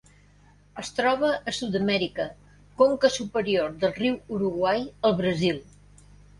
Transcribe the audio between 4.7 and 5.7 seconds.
al Brasil.